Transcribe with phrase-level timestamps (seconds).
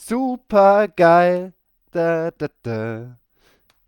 [0.00, 1.52] Super geil.
[1.90, 3.18] Da, da, da.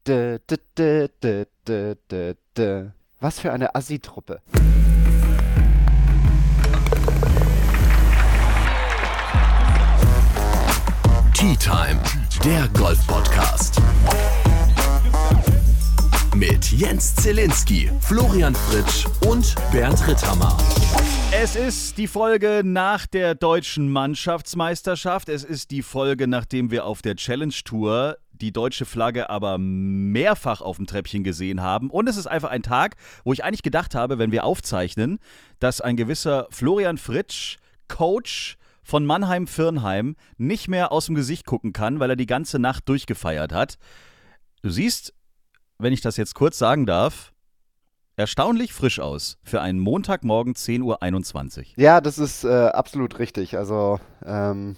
[0.03, 2.93] Da, da, da, da, da, da, da.
[3.21, 4.41] Was für eine Assi-Truppe.
[11.33, 12.01] Tea Time,
[12.45, 13.81] der Golf-Podcast.
[16.35, 20.57] Mit Jens Zielinski, Florian Fritsch und Bernd Ritthammer.
[21.33, 25.29] Es ist die Folge nach der deutschen Mannschaftsmeisterschaft.
[25.29, 30.61] Es ist die Folge, nachdem wir auf der Challenge Tour die deutsche Flagge aber mehrfach
[30.61, 31.89] auf dem Treppchen gesehen haben.
[31.89, 35.21] Und es ist einfach ein Tag, wo ich eigentlich gedacht habe, wenn wir aufzeichnen,
[35.61, 42.01] dass ein gewisser Florian Fritsch, Coach von Mannheim-Firnheim, nicht mehr aus dem Gesicht gucken kann,
[42.01, 43.79] weil er die ganze Nacht durchgefeiert hat.
[44.63, 45.15] Du siehst,
[45.79, 47.33] wenn ich das jetzt kurz sagen darf,
[48.21, 51.65] erstaunlich frisch aus für einen Montagmorgen 10.21 Uhr.
[51.77, 53.57] Ja, das ist äh, absolut richtig.
[53.57, 54.77] Also, ähm,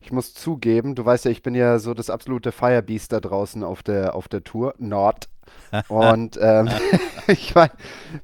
[0.00, 3.64] ich muss zugeben, du weißt ja, ich bin ja so das absolute Firebeast da draußen
[3.64, 5.28] auf der, auf der Tour, Nord.
[5.88, 6.68] Und ähm,
[7.26, 7.72] ich meine,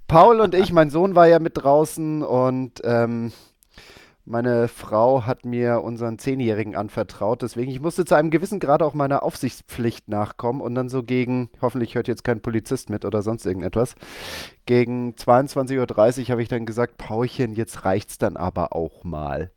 [0.07, 3.33] Paul und ich, mein Sohn war ja mit draußen und ähm,
[4.31, 8.95] meine Frau hat mir unseren Zehnjährigen anvertraut, deswegen ich musste zu einem gewissen Grad auch
[8.95, 13.45] meiner Aufsichtspflicht nachkommen und dann so gegen, hoffentlich hört jetzt kein Polizist mit oder sonst
[13.45, 13.97] irgendetwas,
[14.67, 19.51] gegen 22.30 Uhr habe ich dann gesagt, Paulchen, jetzt reicht's dann aber auch mal.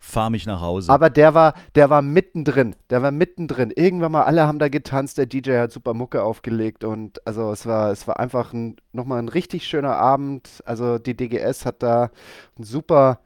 [0.00, 0.92] Fahr mich nach Hause.
[0.92, 3.72] Aber der war, der war mittendrin, der war mittendrin.
[3.74, 7.66] Irgendwann mal, alle haben da getanzt, der DJ hat super Mucke aufgelegt und also es
[7.66, 10.62] war, es war einfach ein, nochmal ein richtig schöner Abend.
[10.64, 12.10] Also die DGS hat da
[12.58, 13.20] ein super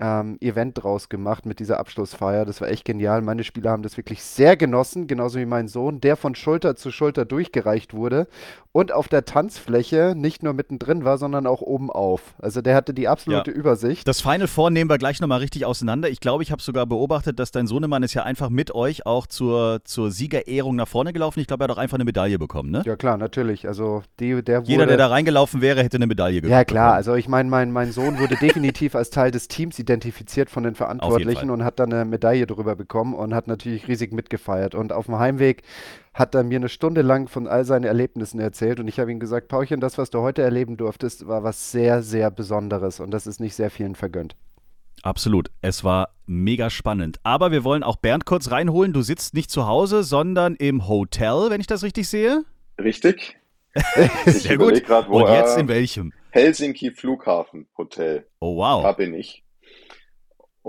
[0.00, 2.44] ähm, Event draus gemacht mit dieser Abschlussfeier.
[2.44, 3.22] Das war echt genial.
[3.22, 6.90] Meine Spieler haben das wirklich sehr genossen, genauso wie mein Sohn, der von Schulter zu
[6.90, 8.26] Schulter durchgereicht wurde
[8.72, 12.34] und auf der Tanzfläche nicht nur mittendrin war, sondern auch oben auf.
[12.38, 13.56] Also der hatte die absolute Ja.
[13.56, 14.06] Übersicht.
[14.08, 16.08] Das Final Four nehmen wir gleich nochmal richtig auseinander.
[16.08, 19.26] Ich glaube, ich habe sogar beobachtet, dass dein Sohnemann ist ja einfach mit euch auch
[19.26, 21.40] zur, zur Siegerehrung nach vorne gelaufen.
[21.40, 22.82] Ich glaube, er hat auch einfach eine Medaille bekommen, ne?
[22.86, 23.66] Ja klar, natürlich.
[23.66, 26.64] Also die, der wurde Jeder, der da reingelaufen wäre, hätte eine Medaille Ja, bekommen.
[26.66, 26.94] klar.
[26.94, 30.74] Also ich meine, mein, mein Sohn wurde definitiv als Teil des Teams identifiziert von den
[30.76, 34.74] Verantwortlichen und hat dann eine Medaille drüber bekommen und hat natürlich riesig mitgefeiert.
[34.74, 35.62] Und auf dem Heimweg
[36.14, 39.18] hat er mir eine Stunde lang von all seinen Erlebnissen erzählt und ich habe ihm
[39.20, 43.26] gesagt, Paulchen, das, was du heute erleben durftest, war was sehr, sehr Besonderes und das
[43.26, 44.36] ist nicht sehr vielen vergönnt.
[45.02, 45.50] Absolut.
[45.62, 47.18] Es war mega spannend.
[47.22, 48.92] Aber wir wollen auch Bernd kurz reinholen.
[48.92, 52.44] Du sitzt nicht zu Hause, sondern im Hotel, wenn ich das richtig sehe.
[52.78, 53.38] Richtig.
[54.26, 54.84] Sehr gut.
[54.84, 56.12] grad, wo Und jetzt in welchem?
[56.30, 58.26] Helsinki Flughafen Hotel.
[58.40, 58.96] Oh, Da wow.
[58.96, 59.42] bin ich.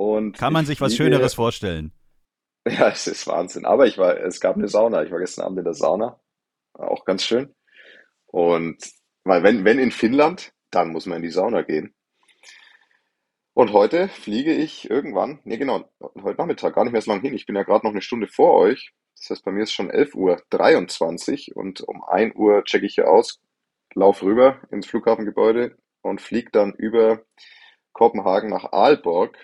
[0.01, 1.91] Und Kann man ich sich was fliege- Schöneres vorstellen?
[2.67, 3.65] Ja, es ist Wahnsinn.
[3.65, 5.01] Aber ich war, es gab eine Sauna.
[5.01, 6.19] Ich war gestern Abend in der Sauna.
[6.73, 7.55] War Auch ganz schön.
[8.27, 8.77] Und
[9.23, 11.95] weil wenn, wenn in Finnland, dann muss man in die Sauna gehen.
[13.53, 17.33] Und heute fliege ich irgendwann, nee genau, heute Nachmittag, gar nicht mehr so lange hin.
[17.33, 18.93] Ich bin ja gerade noch eine Stunde vor euch.
[19.17, 22.93] Das heißt, bei mir ist schon 11.23 Uhr 23 und um 1 Uhr checke ich
[22.95, 23.41] hier aus,
[23.95, 27.23] lauf rüber ins Flughafengebäude und fliege dann über
[27.91, 29.35] Kopenhagen nach Aalborg,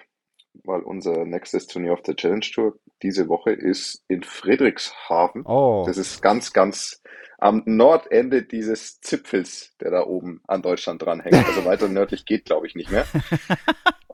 [0.64, 5.46] weil unser nächstes Turnier auf der Challenge Tour diese Woche ist in Friedrichshafen.
[5.46, 7.02] Oh, Das ist ganz, ganz
[7.38, 11.36] am Nordende dieses Zipfels, der da oben an Deutschland dranhängt.
[11.36, 13.06] Also weiter nördlich geht, glaube ich, nicht mehr.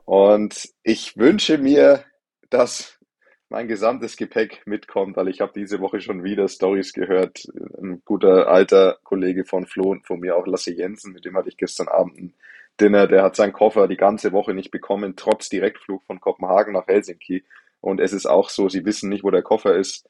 [0.04, 2.04] Und ich wünsche mir,
[2.50, 2.98] dass
[3.48, 7.46] mein gesamtes Gepäck mitkommt, weil ich habe diese Woche schon wieder Stories gehört.
[7.80, 11.48] Ein guter alter Kollege von Flo und von mir auch, Lasse Jensen, mit dem hatte
[11.48, 12.34] ich gestern Abend ein
[12.80, 13.06] Dinner.
[13.06, 17.44] Der hat seinen Koffer die ganze Woche nicht bekommen, trotz Direktflug von Kopenhagen nach Helsinki.
[17.80, 20.08] Und es ist auch so, sie wissen nicht, wo der Koffer ist.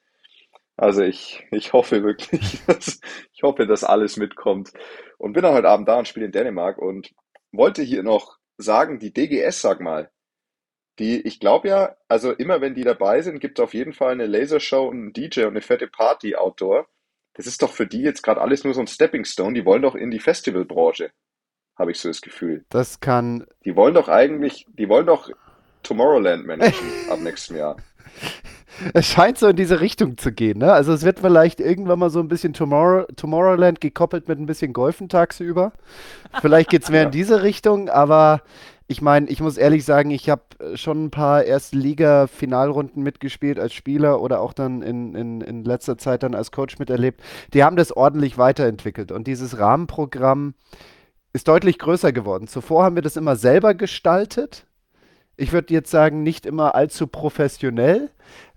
[0.77, 3.01] Also ich, ich hoffe wirklich, dass,
[3.33, 4.73] ich hoffe, dass alles mitkommt.
[5.19, 7.13] Und bin dann heute Abend da und spiele in Dänemark und
[7.53, 10.11] wollte hier noch sagen, die DGS, sag mal,
[10.99, 14.13] die, ich glaube ja, also immer wenn die dabei sind, gibt es auf jeden Fall
[14.13, 16.89] eine Lasershow und einen DJ und eine fette Party outdoor.
[17.35, 19.55] Das ist doch für die jetzt gerade alles nur so ein Stepping Stone.
[19.55, 21.11] Die wollen doch in die Festivalbranche,
[21.77, 22.65] habe ich so das Gefühl.
[22.69, 25.31] das kann Die wollen doch eigentlich, die wollen doch
[25.83, 27.77] Tomorrowland managen ab nächstem Jahr.
[28.93, 30.73] Es scheint so in diese Richtung zu gehen, ne?
[30.73, 34.73] Also es wird vielleicht irgendwann mal so ein bisschen Tomorrow, Tomorrowland gekoppelt mit ein bisschen
[34.73, 35.73] Golfen tagsüber.
[36.41, 38.43] Vielleicht geht es mehr in diese Richtung, aber
[38.87, 40.43] ich meine, ich muss ehrlich sagen, ich habe
[40.75, 46.23] schon ein paar Erstliga-Finalrunden mitgespielt als Spieler oder auch dann in, in, in letzter Zeit
[46.23, 47.23] dann als Coach miterlebt.
[47.55, 50.55] Die haben das ordentlich weiterentwickelt und dieses Rahmenprogramm
[51.35, 52.47] ist deutlich größer geworden.
[52.47, 54.67] Zuvor haben wir das immer selber gestaltet.
[55.37, 58.11] Ich würde jetzt sagen, nicht immer allzu professionell.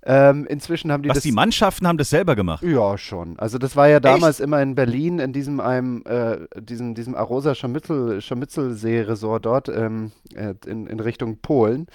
[0.05, 1.23] Ähm, inzwischen haben die Was, das.
[1.23, 2.63] die Mannschaften haben das selber gemacht?
[2.63, 3.37] Ja, schon.
[3.39, 7.55] Also das war ja damals immer in Berlin, in diesem einem, äh, diesem, diesem Arosa
[7.55, 11.87] Scharmützel, Scharmützelsee-Resort dort ähm, äh, in, in Richtung Polen.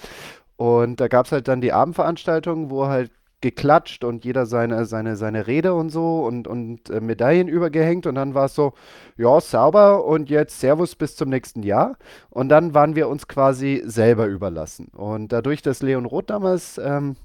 [0.57, 3.09] Und da gab es halt dann die Abendveranstaltung, wo halt
[3.43, 8.15] geklatscht und jeder seine, seine, seine Rede und so und, und äh, Medaillen übergehängt und
[8.15, 8.73] dann war es so,
[9.17, 11.97] ja, sauber und jetzt Servus bis zum nächsten Jahr.
[12.29, 14.87] Und dann waren wir uns quasi selber überlassen.
[14.95, 17.17] Und dadurch, dass Leon Roth damals ähm,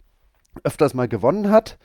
[0.65, 1.79] öfters mal gewonnen hat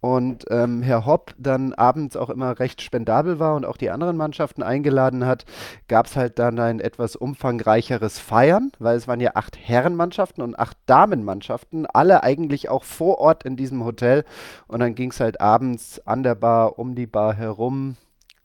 [0.00, 4.16] und ähm, Herr Hopp dann abends auch immer recht spendabel war und auch die anderen
[4.16, 5.44] Mannschaften eingeladen hat,
[5.88, 10.58] gab es halt dann ein etwas umfangreicheres Feiern, weil es waren ja acht Herrenmannschaften und
[10.58, 14.24] acht Damenmannschaften, alle eigentlich auch vor Ort in diesem Hotel.
[14.68, 17.96] Und dann ging es halt abends an der Bar, um die Bar herum,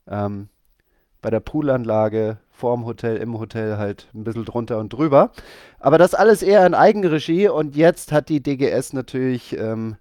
[0.08, 0.48] ähm,
[1.20, 5.30] bei der Poolanlage, vorm Hotel, im Hotel halt ein bisschen drunter und drüber.
[5.78, 9.96] Aber das alles eher in Eigenregie und jetzt hat die DGS natürlich ähm,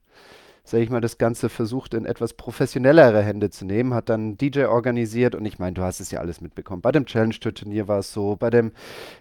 [0.63, 4.65] sage ich mal, das Ganze versucht in etwas professionellere Hände zu nehmen, hat dann DJ
[4.65, 6.81] organisiert und ich meine, du hast es ja alles mitbekommen.
[6.81, 8.71] Bei dem Challenge Tour Turnier war es so, bei dem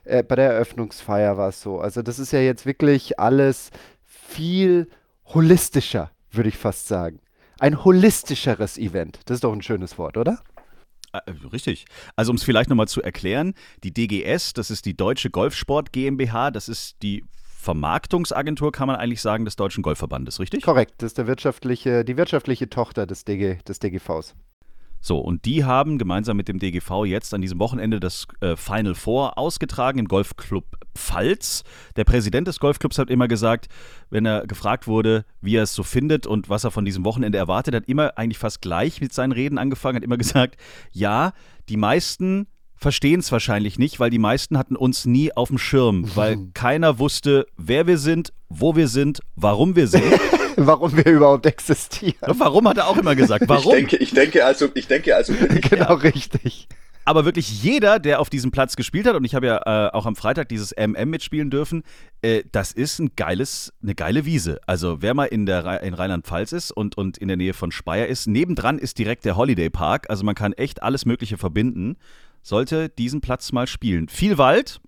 [0.04, 1.80] äh, bei der Eröffnungsfeier war es so.
[1.80, 3.70] Also das ist ja jetzt wirklich alles
[4.04, 4.88] viel
[5.26, 7.20] holistischer, würde ich fast sagen.
[7.58, 9.20] Ein holistischeres Event.
[9.26, 10.40] Das ist doch ein schönes Wort, oder?
[11.12, 11.20] Äh,
[11.52, 11.86] richtig.
[12.16, 16.50] Also um es vielleicht nochmal zu erklären, die DGS, das ist die Deutsche Golfsport GmbH,
[16.50, 17.24] das ist die
[17.60, 20.62] Vermarktungsagentur, kann man eigentlich sagen, des Deutschen Golfverbandes, richtig?
[20.62, 24.34] Korrekt, das ist der wirtschaftliche, die wirtschaftliche Tochter des, DG, des DGVs.
[25.02, 28.94] So, und die haben gemeinsam mit dem DGV jetzt an diesem Wochenende das äh, Final
[28.94, 30.64] Four ausgetragen im Golfclub
[30.94, 31.64] Pfalz.
[31.96, 33.68] Der Präsident des Golfclubs hat immer gesagt,
[34.10, 37.38] wenn er gefragt wurde, wie er es so findet und was er von diesem Wochenende
[37.38, 40.56] erwartet, hat immer eigentlich fast gleich mit seinen Reden angefangen, hat immer gesagt,
[40.92, 41.32] ja,
[41.68, 42.46] die meisten
[42.80, 46.98] verstehen es wahrscheinlich nicht, weil die meisten hatten uns nie auf dem Schirm, weil keiner
[46.98, 50.04] wusste, wer wir sind, wo wir sind, warum wir sind.
[50.56, 52.16] warum wir überhaupt existieren.
[52.20, 53.44] Warum hat er auch immer gesagt?
[53.46, 53.72] Warum?
[53.72, 55.32] Ich denke, ich denke also, ich denke also.
[55.70, 56.68] genau richtig.
[57.06, 60.06] Aber wirklich jeder, der auf diesem Platz gespielt hat, und ich habe ja äh, auch
[60.06, 61.82] am Freitag dieses MM mitspielen dürfen,
[62.20, 64.60] äh, das ist ein geiles, eine geile Wiese.
[64.66, 68.06] Also wer mal in, der, in Rheinland-Pfalz ist und, und in der Nähe von Speyer
[68.06, 70.10] ist, nebendran ist direkt der Holiday Park.
[70.10, 71.96] Also man kann echt alles Mögliche verbinden
[72.42, 74.08] sollte diesen Platz mal spielen.
[74.08, 74.80] Viel Wald.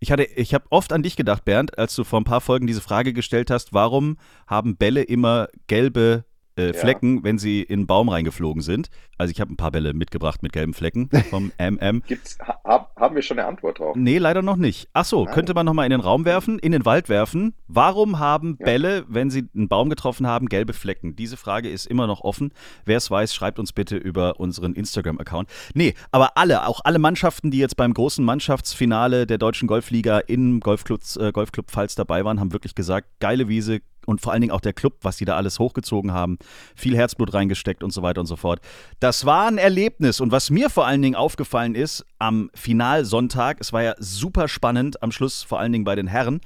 [0.00, 2.80] Ich, ich habe oft an dich gedacht, Bernd, als du vor ein paar Folgen diese
[2.82, 6.24] Frage gestellt hast, warum haben Bälle immer gelbe
[6.56, 7.24] äh, Flecken, ja.
[7.24, 8.88] wenn sie in einen Baum reingeflogen sind.
[9.18, 12.02] Also ich habe ein paar Bälle mitgebracht mit gelben Flecken vom MM.
[12.06, 13.96] Gibt's, ha, haben wir schon eine Antwort drauf?
[13.96, 14.88] Nee, leider noch nicht.
[14.92, 15.34] Ach so, Nein.
[15.34, 17.54] könnte man nochmal in den Raum werfen, in den Wald werfen.
[17.68, 18.64] Warum haben ja.
[18.64, 21.16] Bälle, wenn sie einen Baum getroffen haben, gelbe Flecken?
[21.16, 22.52] Diese Frage ist immer noch offen.
[22.84, 25.48] Wer es weiß, schreibt uns bitte über unseren Instagram-Account.
[25.74, 30.60] Nee, aber alle, auch alle Mannschaften, die jetzt beim großen Mannschaftsfinale der Deutschen Golfliga im
[30.60, 34.52] Golfclub, äh, Golfclub Pfalz dabei waren, haben wirklich gesagt, geile Wiese, und vor allen Dingen
[34.52, 36.38] auch der Club, was die da alles hochgezogen haben,
[36.74, 38.60] viel Herzblut reingesteckt und so weiter und so fort.
[39.00, 43.72] Das war ein Erlebnis und was mir vor allen Dingen aufgefallen ist am Finalsonntag, es
[43.72, 46.40] war ja super spannend am Schluss vor allen Dingen bei den Herren.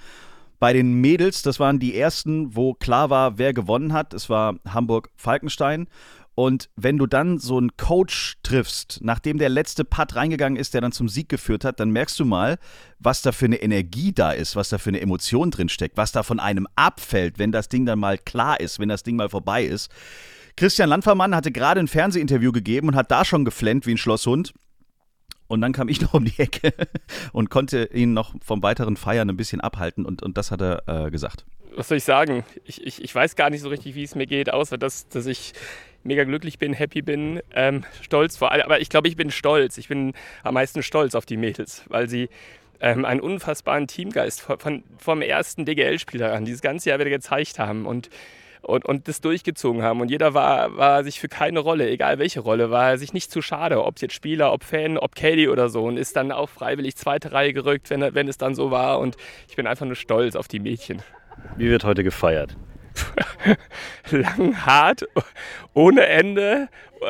[0.59, 4.13] Bei den Mädels, das waren die ersten, wo klar war, wer gewonnen hat.
[4.13, 5.89] Es war Hamburg-Falkenstein.
[6.41, 10.81] Und wenn du dann so einen Coach triffst, nachdem der letzte Putt reingegangen ist, der
[10.81, 12.59] dann zum Sieg geführt hat, dann merkst du mal,
[12.99, 16.13] was da für eine Energie da ist, was da für eine Emotion drin steckt, was
[16.13, 19.29] da von einem abfällt, wenn das Ding dann mal klar ist, wenn das Ding mal
[19.29, 19.91] vorbei ist.
[20.57, 24.55] Christian Landvermann hatte gerade ein Fernsehinterview gegeben und hat da schon geflennt wie ein Schlosshund.
[25.47, 26.73] Und dann kam ich noch um die Ecke
[27.35, 30.89] und konnte ihn noch vom weiteren Feiern ein bisschen abhalten und, und das hat er
[30.89, 31.45] äh, gesagt.
[31.77, 32.45] Was soll ich sagen?
[32.65, 35.27] Ich, ich, ich weiß gar nicht so richtig, wie es mir geht, außer dass, dass
[35.27, 35.53] ich
[36.03, 38.63] mega glücklich bin, happy bin, ähm, stolz vor allem.
[38.63, 39.79] Aber ich glaube, ich bin stolz.
[39.79, 42.29] Ich bin am meisten stolz auf die Mädels, weil sie
[42.81, 47.59] ähm, einen unfassbaren Teamgeist von, von vom ersten DGL-Spieler an dieses ganze Jahr wieder gezeigt
[47.59, 48.09] haben und,
[48.63, 50.01] und, und das durchgezogen haben.
[50.01, 53.43] Und jeder war, war sich für keine Rolle, egal welche Rolle, war sich nicht zu
[53.43, 55.85] schade, ob jetzt Spieler, ob Fan, ob Caddy oder so.
[55.85, 58.99] Und ist dann auch freiwillig zweite Reihe gerückt, wenn, wenn es dann so war.
[58.99, 59.17] Und
[59.49, 61.03] ich bin einfach nur stolz auf die Mädchen.
[61.57, 62.57] Wie wird heute gefeiert?
[64.11, 65.07] lang, hart,
[65.75, 66.69] ohne Ende.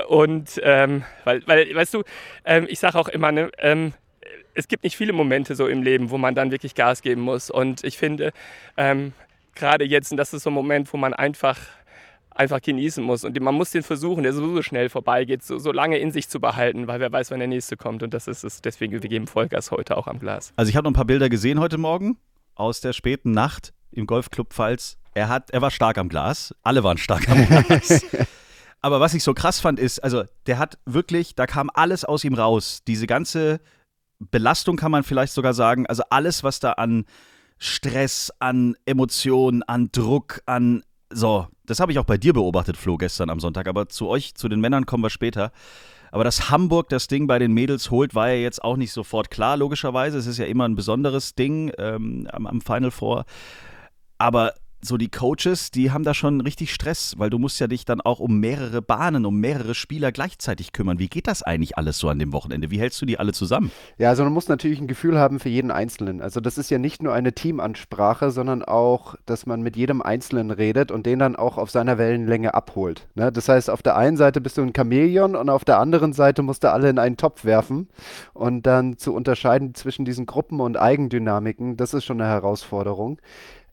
[0.09, 2.03] Und ähm, weil, weil, weißt du,
[2.45, 3.93] ähm, ich sage auch immer, ne, ähm,
[4.55, 7.51] es gibt nicht viele Momente so im Leben, wo man dann wirklich Gas geben muss.
[7.51, 8.33] Und ich finde,
[8.77, 9.13] ähm,
[9.55, 11.59] gerade jetzt, und das ist so ein Moment, wo man einfach
[12.31, 13.25] einfach genießen muss.
[13.25, 16.41] Und man muss den versuchen, der so schnell vorbeigeht, so, so lange in sich zu
[16.41, 18.03] behalten, weil wer weiß, wann der nächste kommt.
[18.03, 18.63] Und das ist es.
[18.63, 20.53] Deswegen, wir geben Vollgas heute auch am Glas.
[20.57, 22.17] Also ich habe noch ein paar Bilder gesehen heute Morgen
[22.55, 24.99] aus der späten Nacht im Golfclub Pfalz.
[25.15, 26.55] Er, hat, er war stark am Glas.
[26.63, 28.05] Alle waren stark am Glas.
[28.83, 32.25] Aber was ich so krass fand, ist, also der hat wirklich, da kam alles aus
[32.25, 32.83] ihm raus.
[32.87, 33.61] Diese ganze
[34.19, 35.87] Belastung kann man vielleicht sogar sagen.
[35.87, 37.05] Also alles, was da an
[37.59, 40.83] Stress, an Emotionen, an Druck, an
[41.13, 43.67] so, das habe ich auch bei dir beobachtet, Flo, gestern am Sonntag.
[43.67, 45.53] Aber zu euch, zu den Männern kommen wir später.
[46.13, 49.31] Aber dass Hamburg das Ding bei den Mädels holt, war ja jetzt auch nicht sofort
[49.31, 50.19] klar, logischerweise.
[50.19, 53.25] Es ist ja immer ein besonderes Ding ähm, am, am Final Four.
[54.21, 57.85] Aber so die Coaches, die haben da schon richtig Stress, weil du musst ja dich
[57.85, 60.99] dann auch um mehrere Bahnen, um mehrere Spieler gleichzeitig kümmern.
[60.99, 62.71] Wie geht das eigentlich alles so an dem Wochenende?
[62.71, 63.71] Wie hältst du die alle zusammen?
[63.99, 66.23] Ja, also man muss natürlich ein Gefühl haben für jeden Einzelnen.
[66.23, 70.51] Also das ist ja nicht nur eine Teamansprache, sondern auch, dass man mit jedem Einzelnen
[70.51, 73.09] redet und den dann auch auf seiner Wellenlänge abholt.
[73.15, 73.31] Ne?
[73.31, 76.43] Das heißt, auf der einen Seite bist du ein Chamäleon und auf der anderen Seite
[76.43, 77.89] musst du alle in einen Topf werfen
[78.33, 83.21] und dann zu unterscheiden zwischen diesen Gruppen und Eigendynamiken, das ist schon eine Herausforderung.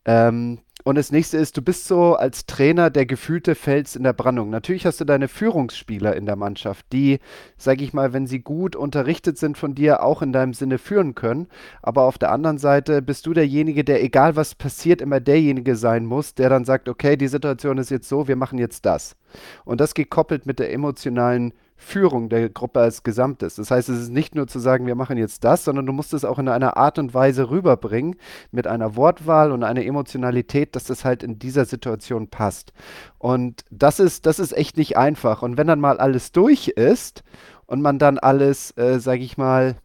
[0.08, 4.14] Ähm, und das nächste ist, du bist so als Trainer der gefühlte Fels in der
[4.14, 4.50] Brandung.
[4.50, 7.20] Natürlich hast du deine Führungsspieler in der Mannschaft, die,
[7.58, 11.14] sage ich mal, wenn sie gut unterrichtet sind von dir, auch in deinem Sinne führen
[11.14, 11.48] können.
[11.82, 16.06] Aber auf der anderen Seite bist du derjenige, der, egal was passiert, immer derjenige sein
[16.06, 19.18] muss, der dann sagt, okay, die Situation ist jetzt so, wir machen jetzt das.
[19.66, 23.56] Und das gekoppelt mit der emotionalen Führung der Gruppe als Gesamtes.
[23.56, 26.14] Das heißt, es ist nicht nur zu sagen, wir machen jetzt das, sondern du musst
[26.14, 28.16] es auch in einer Art und Weise rüberbringen,
[28.52, 32.74] mit einer Wortwahl und einer Emotionalität, dass das halt in dieser Situation passt.
[33.20, 35.44] Und das ist, das ist echt nicht einfach.
[35.44, 37.24] Und wenn dann mal alles durch ist
[37.68, 39.76] und man dann alles, äh, sage ich mal,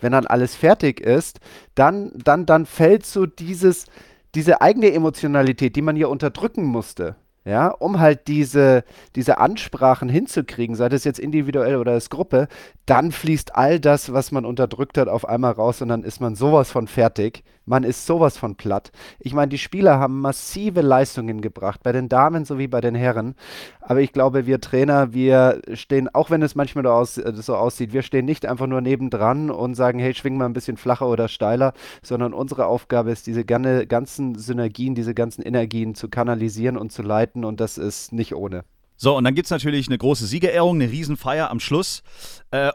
[0.00, 1.38] wenn dann alles fertig ist,
[1.74, 3.86] dann, dann, dann fällt so dieses,
[4.34, 7.16] diese eigene Emotionalität, die man ja unterdrücken musste,
[7.50, 8.84] ja, um halt diese,
[9.16, 12.48] diese Ansprachen hinzukriegen, sei das jetzt individuell oder als Gruppe,
[12.86, 16.36] dann fließt all das, was man unterdrückt hat, auf einmal raus und dann ist man
[16.36, 17.42] sowas von fertig.
[17.70, 18.90] Man ist sowas von platt.
[19.20, 23.36] Ich meine, die Spieler haben massive Leistungen gebracht, bei den Damen sowie bei den Herren.
[23.80, 28.02] Aber ich glaube, wir Trainer, wir stehen, auch wenn es manchmal äh, so aussieht, wir
[28.02, 31.72] stehen nicht einfach nur nebendran und sagen, hey, schwing mal ein bisschen flacher oder steiler,
[32.02, 37.44] sondern unsere Aufgabe ist, diese ganzen Synergien, diese ganzen Energien zu kanalisieren und zu leiten
[37.44, 38.64] und das ist nicht ohne.
[39.02, 42.02] So, und dann gibt es natürlich eine große Siegerehrung, eine Riesenfeier am Schluss.
[42.50, 42.70] Äh,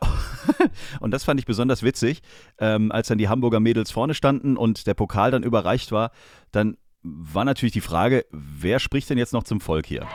[0.99, 2.23] und das fand ich besonders witzig,
[2.57, 6.09] ähm, als dann die Hamburger Mädels vorne standen und der Pokal dann überreicht war.
[6.51, 10.07] Dann war natürlich die Frage, wer spricht denn jetzt noch zum Volk hier?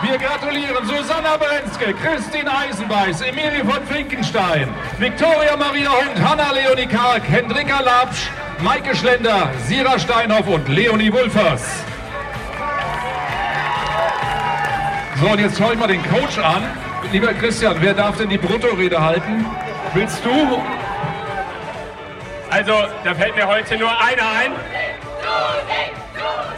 [0.00, 4.66] Wir gratulieren Susanna Brenzke, Christine Eisenbeiß, Emilie von Finkenstein,
[4.98, 8.30] Viktoria Maria Hund, Hanna Leonie Karg, Hendrika Lapsch,
[8.62, 11.84] Maike Schlender, Sira Steinhoff und Leonie Wulfers.
[15.20, 16.64] So, und jetzt schaue ich mal den Coach an.
[17.12, 19.44] Lieber Christian, wer darf denn die Bruttorede halten?
[19.92, 20.62] Willst du?
[22.48, 22.72] Also,
[23.04, 24.52] da fällt mir heute nur einer ein.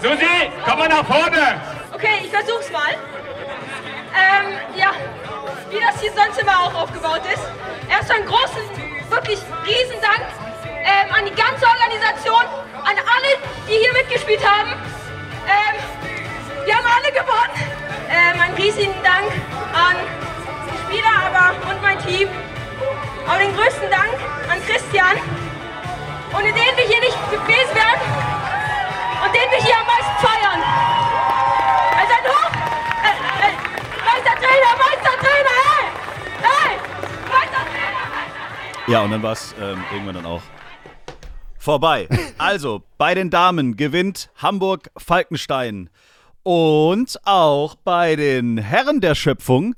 [0.00, 1.60] Susi, komm mal nach vorne.
[1.92, 2.94] Okay, ich versuch's mal.
[4.14, 4.92] Ähm, ja,
[5.70, 7.42] wie das hier sonst immer auch aufgebaut ist.
[7.90, 8.62] Erstmal einen großen,
[9.10, 10.24] wirklich riesen Dank
[10.84, 12.44] ähm, an die ganze Organisation,
[12.84, 14.70] an alle, die hier mitgespielt haben.
[15.48, 17.81] Ähm, wir haben alle gewonnen.
[18.32, 19.32] Ähm, einen riesigen Dank
[19.72, 19.96] an
[20.70, 22.28] die Spieler aber und mein Team.
[23.26, 24.14] Aber den größten Dank
[24.50, 25.16] an Christian,
[26.32, 28.00] ohne den wir hier nicht gewesen wären
[29.24, 30.62] und den wir hier am meisten feiern.
[31.98, 32.52] Also ein Hoch!
[33.02, 33.14] Äh,
[33.46, 33.54] äh,
[34.04, 35.84] Meistertrainer, Meistertrainer, hey!
[36.42, 36.72] Hey!
[37.30, 38.88] Meistertrainer!
[38.88, 40.42] Ja, und dann war es ähm, irgendwann dann auch
[41.58, 42.08] vorbei.
[42.38, 45.90] Also, bei den Damen gewinnt Hamburg Falkenstein.
[46.42, 49.74] Und auch bei den Herren der Schöpfung.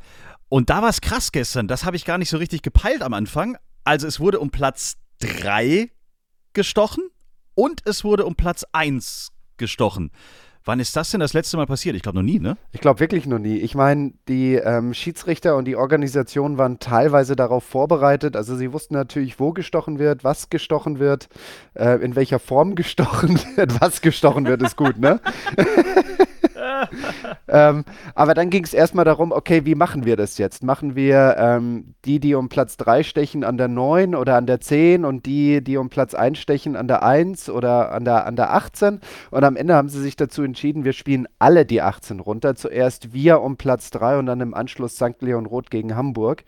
[0.48, 1.68] Und da war es krass gestern.
[1.68, 3.56] Das habe ich gar nicht so richtig gepeilt am Anfang.
[3.84, 5.90] Also es wurde um Platz 3
[6.54, 7.04] gestochen
[7.54, 10.10] und es wurde um Platz 1 gestochen.
[10.66, 11.94] Wann ist das denn das letzte Mal passiert?
[11.94, 12.56] Ich glaube noch nie, ne?
[12.72, 13.58] Ich glaube wirklich noch nie.
[13.58, 18.34] Ich meine, die ähm, Schiedsrichter und die Organisation waren teilweise darauf vorbereitet.
[18.34, 21.28] Also sie wussten natürlich, wo gestochen wird, was gestochen wird,
[21.74, 23.78] äh, in welcher Form gestochen wird.
[23.82, 25.20] Was gestochen wird, ist gut, ne?
[27.48, 30.62] ähm, aber dann ging es erstmal darum, okay, wie machen wir das jetzt?
[30.62, 34.60] Machen wir ähm, die, die um Platz 3 stechen, an der 9 oder an der
[34.60, 38.36] 10 und die, die um Platz 1 stechen, an der 1 oder an der, an
[38.36, 39.00] der 18?
[39.30, 42.54] Und am Ende haben sie sich dazu entschieden, wir spielen alle die 18 runter.
[42.54, 45.20] Zuerst wir um Platz 3 und dann im Anschluss St.
[45.20, 46.44] Leon Roth gegen Hamburg.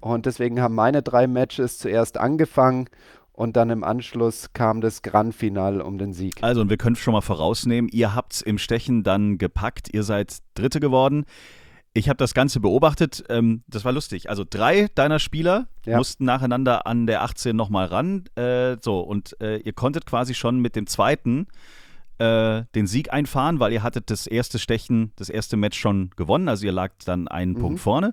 [0.00, 2.88] Und deswegen haben meine drei Matches zuerst angefangen
[3.34, 6.36] und dann im Anschluss kam das Grand Final um den Sieg.
[6.42, 10.04] Also, und wir können schon mal vorausnehmen, ihr habt es im Stechen dann gepackt, ihr
[10.04, 11.26] seid Dritte geworden.
[11.96, 14.28] Ich habe das Ganze beobachtet, ähm, das war lustig.
[14.28, 15.96] Also drei deiner Spieler ja.
[15.96, 18.24] mussten nacheinander an der 18 nochmal ran.
[18.34, 21.46] Äh, so, und äh, ihr konntet quasi schon mit dem zweiten
[22.18, 26.48] äh, den Sieg einfahren, weil ihr hattet das erste Stechen, das erste Match schon gewonnen.
[26.48, 27.60] Also ihr lag dann einen mhm.
[27.60, 28.12] Punkt vorne.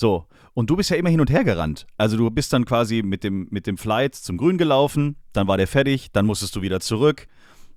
[0.00, 1.86] So, und du bist ja immer hin und her gerannt.
[1.98, 5.58] Also du bist dann quasi mit dem, mit dem Flight zum Grün gelaufen, dann war
[5.58, 7.26] der fertig, dann musstest du wieder zurück.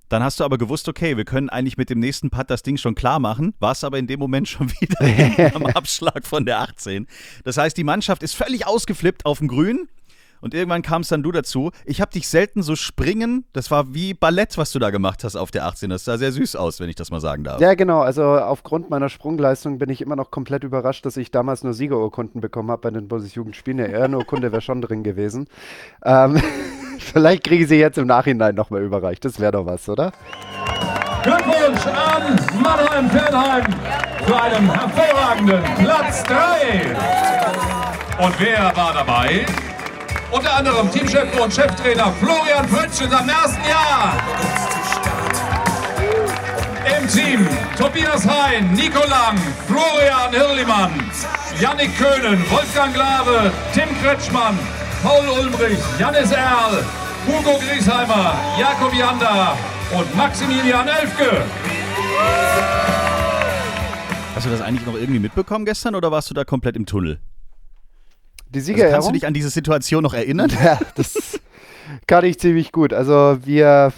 [0.08, 2.78] Dann hast du aber gewusst, okay, wir können eigentlich mit dem nächsten Putt das Ding
[2.78, 7.06] schon klar machen, warst aber in dem Moment schon wieder am Abschlag von der 18.
[7.44, 9.86] Das heißt, die Mannschaft ist völlig ausgeflippt auf dem Grün
[10.44, 11.70] und irgendwann kamst dann du dazu.
[11.86, 15.36] Ich habe dich selten so springen, das war wie Ballett, was du da gemacht hast
[15.36, 15.88] auf der 18.
[15.88, 17.62] Das sah sehr süß aus, wenn ich das mal sagen darf.
[17.62, 18.02] Ja, genau.
[18.02, 22.42] Also aufgrund meiner Sprungleistung bin ich immer noch komplett überrascht, dass ich damals nur Siegerurkunden
[22.42, 23.80] bekommen habe bei den Bundesjugendspielen.
[23.80, 25.48] Eine Ehrenurkunde wäre schon drin gewesen.
[26.04, 26.42] Ähm,
[26.98, 29.24] vielleicht kriege ich sie jetzt im Nachhinein nochmal überreicht.
[29.24, 30.12] Das wäre doch was, oder?
[31.22, 33.64] Glückwunsch an Mannheim-Fernheim
[34.26, 36.96] zu einem hervorragenden Platz 3.
[38.22, 39.46] Und wer war dabei?
[40.34, 44.20] Unter anderem Teamchef und Cheftrainer Florian Fritsch in seinem ersten Jahr.
[46.98, 47.46] Im Team
[47.78, 49.38] Tobias Hein, Nico Lang,
[49.68, 50.90] Florian Hirlimann,
[51.60, 54.58] Yannick Köhnen, Wolfgang Glawe, Tim Kretschmann,
[55.04, 56.84] Paul Ulmrich, Jannis Erl,
[57.28, 59.56] Hugo Griesheimer, Jakob Janda
[59.96, 61.44] und Maximilian Elfke.
[64.34, 67.20] Hast du das eigentlich noch irgendwie mitbekommen gestern oder warst du da komplett im Tunnel?
[68.54, 68.92] Die Also Siegerehrung?
[68.92, 70.50] kannst du dich an diese Situation noch erinnern?
[70.64, 71.40] Ja, das
[72.06, 72.92] kann ich ziemlich gut.
[72.92, 73.92] Also wir,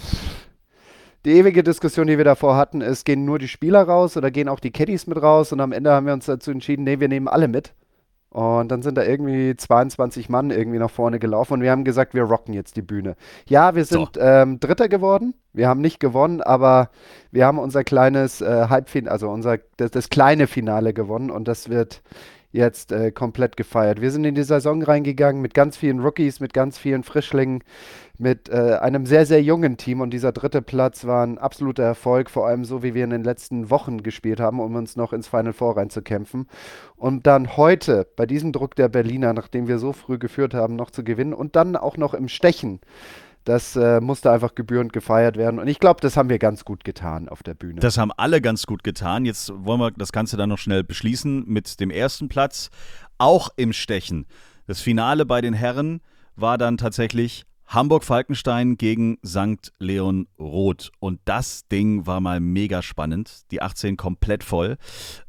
[1.25, 4.47] die ewige Diskussion, die wir davor hatten, ist, gehen nur die Spieler raus oder gehen
[4.49, 5.51] auch die Caddies mit raus?
[5.51, 7.73] Und am Ende haben wir uns dazu entschieden, nee, wir nehmen alle mit.
[8.29, 12.13] Und dann sind da irgendwie 22 Mann irgendwie nach vorne gelaufen und wir haben gesagt,
[12.13, 13.15] wir rocken jetzt die Bühne.
[13.47, 14.21] Ja, wir sind So.
[14.21, 15.33] ähm, Dritter geworden.
[15.53, 16.89] Wir haben nicht gewonnen, aber
[17.31, 21.69] wir haben unser kleines äh, Halbfinale, also unser das, das kleine Finale gewonnen und das
[21.69, 22.01] wird
[22.57, 24.01] jetzt äh, komplett gefeiert.
[24.01, 27.63] Wir sind in die Saison reingegangen mit ganz vielen Rookies, mit ganz vielen Frischlingen,
[28.17, 32.29] mit äh, einem sehr, sehr jungen Team und dieser dritte Platz war ein absoluter Erfolg,
[32.29, 35.27] vor allem so, wie wir in den letzten Wochen gespielt haben, um uns noch ins
[35.27, 36.47] Final Four reinzukämpfen.
[36.95, 40.91] Und dann heute, bei diesem Druck der Berliner, nachdem wir so früh geführt haben, noch
[40.91, 42.79] zu gewinnen und dann auch noch im Stechen,
[43.47, 45.59] das äh, musste einfach gebührend gefeiert werden.
[45.59, 47.79] Und ich glaube, das haben wir ganz gut getan auf der Bühne.
[47.79, 49.25] Das haben alle ganz gut getan.
[49.25, 52.69] Jetzt wollen wir das Ganze dann noch schnell beschließen mit dem ersten Platz.
[53.17, 54.25] Auch im Stechen.
[54.67, 56.01] Das Finale bei den Herren
[56.35, 59.71] war dann tatsächlich Hamburg-Falkenstein gegen St.
[59.79, 60.91] Leon Roth.
[60.99, 63.49] Und das Ding war mal mega spannend.
[63.51, 64.75] Die 18 komplett voll.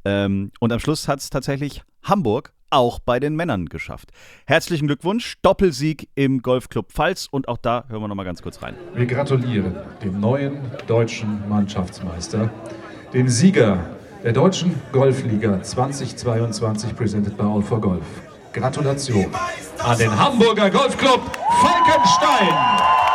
[0.04, 4.10] Ähm, und am Schluss hat es tatsächlich Hamburg auch bei den Männern geschafft.
[4.46, 7.28] Herzlichen Glückwunsch, Doppelsieg im Golfclub Pfalz.
[7.30, 8.74] Und auch da hören wir noch mal ganz kurz rein.
[8.94, 12.50] Wir gratulieren dem neuen deutschen Mannschaftsmeister,
[13.12, 13.84] dem Sieger
[14.22, 18.04] der deutschen Golfliga 2022, presented by All for Golf.
[18.52, 19.26] Gratulation
[19.78, 21.20] an den Hamburger Golfclub
[21.60, 23.07] Falkenstein.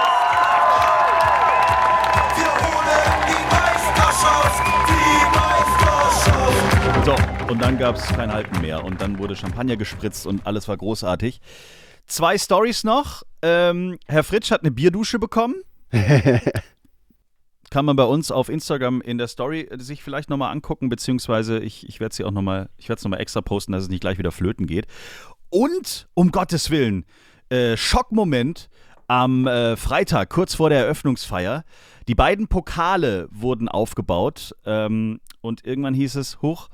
[7.54, 8.84] Und dann gab es kein Halten mehr.
[8.84, 11.40] Und dann wurde Champagner gespritzt und alles war großartig.
[12.08, 13.22] Zwei Stories noch.
[13.44, 15.58] Ähm, Herr Fritsch hat eine Bierdusche bekommen.
[17.70, 21.60] Kann man bei uns auf Instagram in der Story äh, sich vielleicht nochmal angucken, beziehungsweise
[21.60, 24.02] ich, ich werde sie auch nochmal, ich werde es nochmal extra posten, dass es nicht
[24.02, 24.88] gleich wieder flöten geht.
[25.52, 27.06] Und, um Gottes Willen,
[27.50, 28.68] äh, Schockmoment
[29.08, 31.66] am äh, Freitag, kurz vor der Eröffnungsfeier.
[32.08, 36.70] Die beiden Pokale wurden aufgebaut ähm, und irgendwann hieß es, hoch,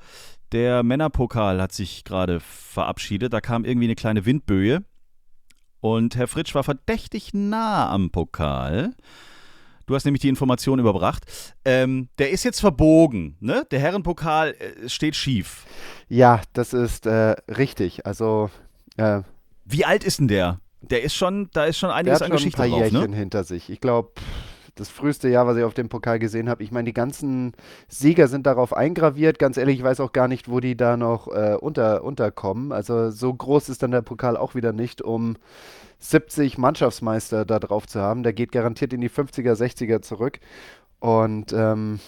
[0.51, 3.33] der Männerpokal hat sich gerade verabschiedet.
[3.33, 4.83] Da kam irgendwie eine kleine Windböe
[5.81, 8.93] und Herr Fritsch war verdächtig nah am Pokal.
[9.85, 11.25] Du hast nämlich die Information überbracht.
[11.65, 13.65] Ähm, der ist jetzt verbogen, ne?
[13.71, 15.65] Der Herrenpokal äh, steht schief.
[16.07, 18.05] Ja, das ist äh, richtig.
[18.05, 18.51] Also
[18.97, 19.21] äh,
[19.65, 20.59] Wie alt ist denn der?
[20.81, 22.79] Der ist schon, da ist schon der einiges hat an schon ein Geschichte paar drauf,
[22.79, 23.17] Jährchen ne?
[23.17, 23.69] hinter sich.
[23.71, 24.11] Ich glaube,
[24.79, 27.53] das früheste Jahr, was ich auf dem Pokal gesehen habe, ich meine, die ganzen
[27.87, 29.39] Sieger sind darauf eingraviert.
[29.39, 32.71] Ganz ehrlich, ich weiß auch gar nicht, wo die da noch äh, unter, unterkommen.
[32.71, 35.37] Also so groß ist dann der Pokal auch wieder nicht, um
[35.99, 38.23] 70 Mannschaftsmeister da drauf zu haben.
[38.23, 40.39] Der geht garantiert in die 50er, 60er zurück.
[40.99, 41.99] Und ähm,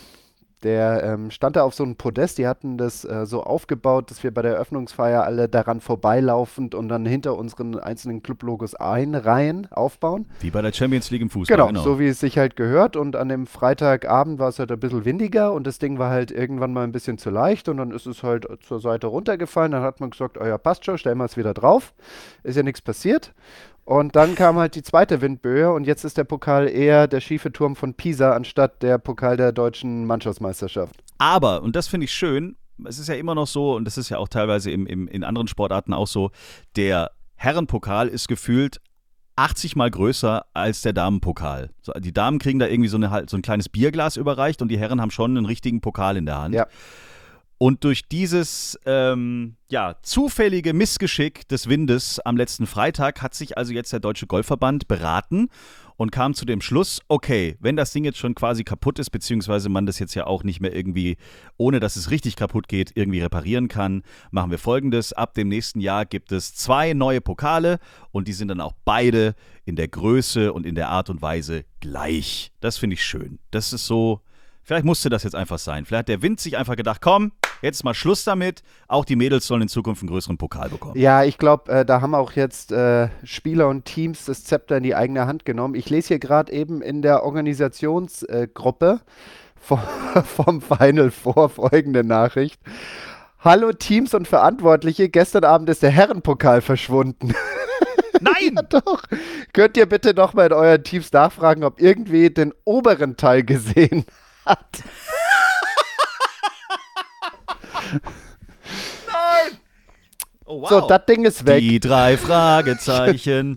[0.64, 2.38] der ähm, stand da auf so einem Podest.
[2.38, 6.90] Die hatten das äh, so aufgebaut, dass wir bei der Eröffnungsfeier alle daran vorbeilaufend und
[6.90, 10.26] dann hinter unseren einzelnen Clublogos einreihen aufbauen.
[10.40, 11.58] Wie bei der Champions League im Fußball.
[11.58, 12.96] Genau, so wie es sich halt gehört.
[12.96, 16.32] Und an dem Freitagabend war es halt ein bisschen windiger und das Ding war halt
[16.32, 19.72] irgendwann mal ein bisschen zu leicht und dann ist es halt zur Seite runtergefallen.
[19.72, 21.94] Dann hat man gesagt, oh ja, passt schon, stellen wir es wieder drauf.
[22.44, 23.34] Ist ja nichts passiert.
[23.92, 27.52] Und dann kam halt die zweite Windböe und jetzt ist der Pokal eher der schiefe
[27.52, 31.04] Turm von Pisa anstatt der Pokal der deutschen Mannschaftsmeisterschaft.
[31.18, 34.08] Aber, und das finde ich schön, es ist ja immer noch so, und das ist
[34.08, 36.32] ja auch teilweise im, im, in anderen Sportarten auch so,
[36.78, 38.80] der Herrenpokal ist gefühlt
[39.36, 41.72] 80 mal größer als der Damenpokal.
[41.82, 44.70] So, die Damen kriegen da irgendwie so, eine, halt- so ein kleines Bierglas überreicht und
[44.70, 46.56] die Herren haben schon einen richtigen Pokal in der Hand.
[46.56, 46.66] Ja.
[47.62, 53.72] Und durch dieses ähm, ja, zufällige Missgeschick des Windes am letzten Freitag hat sich also
[53.72, 55.48] jetzt der Deutsche Golfverband beraten
[55.96, 59.70] und kam zu dem Schluss, okay, wenn das Ding jetzt schon quasi kaputt ist, beziehungsweise
[59.70, 61.18] man das jetzt ja auch nicht mehr irgendwie,
[61.56, 65.14] ohne dass es richtig kaputt geht, irgendwie reparieren kann, machen wir folgendes.
[65.14, 67.78] Ab dem nächsten Jahr gibt es zwei neue Pokale
[68.10, 71.66] und die sind dann auch beide in der Größe und in der Art und Weise
[71.80, 72.54] gleich.
[72.60, 73.38] Das finde ich schön.
[73.52, 74.22] Das ist so,
[74.64, 75.86] vielleicht musste das jetzt einfach sein.
[75.86, 78.64] Vielleicht hat der Wind sich einfach gedacht, komm, jetzt mal Schluss damit.
[78.88, 80.98] Auch die Mädels sollen in Zukunft einen größeren Pokal bekommen.
[81.00, 84.84] Ja, ich glaube, äh, da haben auch jetzt äh, Spieler und Teams das Zepter in
[84.84, 85.76] die eigene Hand genommen.
[85.76, 89.02] Ich lese hier gerade eben in der Organisationsgruppe
[89.56, 89.80] vom,
[90.26, 92.60] vom Final Four folgende Nachricht.
[93.40, 97.34] Hallo Teams und Verantwortliche, gestern Abend ist der Herrenpokal verschwunden.
[98.22, 98.54] Nein!
[98.56, 99.04] ja, doch.
[99.52, 104.06] Könnt ihr bitte noch mal in euren Teams nachfragen, ob irgendwie den oberen Teil gesehen
[104.46, 104.84] hat?
[110.46, 110.70] Oh, wow.
[110.70, 111.60] So, das Ding ist weg.
[111.60, 113.56] Die drei Fragezeichen.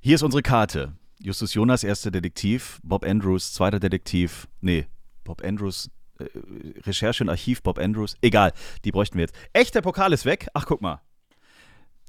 [0.00, 0.92] Hier ist unsere Karte.
[1.18, 2.78] Justus Jonas, erster Detektiv.
[2.82, 4.48] Bob Andrews, zweiter Detektiv.
[4.60, 4.86] Nee,
[5.24, 5.90] Bob Andrews.
[6.18, 6.26] Äh,
[6.86, 8.16] Recherche und Archiv Bob Andrews.
[8.20, 8.52] Egal,
[8.84, 9.34] die bräuchten wir jetzt.
[9.52, 10.48] Echt, der Pokal ist weg?
[10.54, 11.00] Ach, guck mal.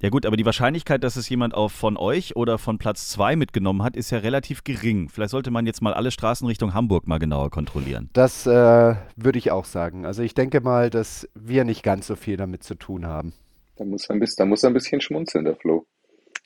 [0.03, 3.37] Ja gut, aber die Wahrscheinlichkeit, dass es jemand auch von euch oder von Platz 2
[3.37, 5.07] mitgenommen hat, ist ja relativ gering.
[5.07, 8.09] Vielleicht sollte man jetzt mal alle Straßen Richtung Hamburg mal genauer kontrollieren.
[8.11, 10.05] Das äh, würde ich auch sagen.
[10.05, 13.31] Also ich denke mal, dass wir nicht ganz so viel damit zu tun haben.
[13.77, 15.85] Da muss er ein bisschen, da muss er ein bisschen schmunzeln, der Flo.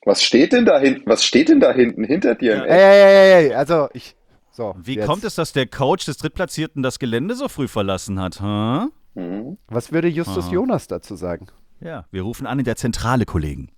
[0.06, 1.10] Was steht denn da hinten?
[1.10, 2.58] Was steht denn da hinten hinter dir?
[2.58, 4.15] im Ey, ey, ey, ey, also ich.
[4.52, 5.08] So, Wie jetzt.
[5.08, 8.39] kommt es, dass der Coach des Drittplatzierten das Gelände so früh verlassen hat?
[8.39, 9.58] Mhm.
[9.67, 10.54] Was würde Justus Aha.
[10.54, 11.48] Jonas dazu sagen?
[11.80, 13.72] Ja, wir rufen an in der Zentrale, Kollegen.